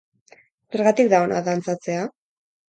Zergatik 0.75 1.11
da 1.11 1.19
ona 1.27 1.43
dantzatzea? 1.49 2.09